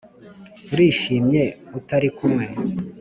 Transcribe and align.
urishimye 0.73 1.43
utari 1.77 2.07
kumwe 2.17 2.45